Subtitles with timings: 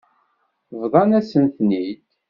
[0.81, 2.03] Bḍant-asen-ten-id.